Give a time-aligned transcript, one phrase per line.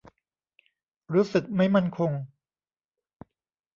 [1.13, 2.11] รู้สึกไม่มั่นคง